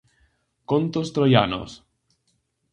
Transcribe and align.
Contos 0.73 1.13
troianos. 1.19 1.79